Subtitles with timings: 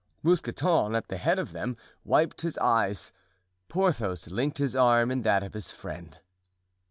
[0.23, 3.13] Mousqueton, at the head of them, wiped his eyes.
[3.67, 6.19] Porthos linked his arm in that of his friend.